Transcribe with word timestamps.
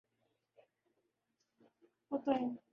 وہ 2.11 2.17
تو 2.25 2.31
ہیں۔ 2.31 2.69